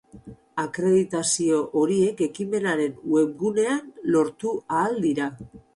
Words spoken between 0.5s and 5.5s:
Akreditazio horiek ekimenaren webgunean lortu ahal dira.